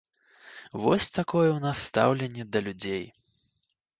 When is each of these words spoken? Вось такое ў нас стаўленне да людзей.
Вось 0.85 1.09
такое 1.17 1.45
ў 1.53 1.59
нас 1.67 1.77
стаўленне 1.89 2.43
да 2.55 2.59
людзей. 2.69 3.03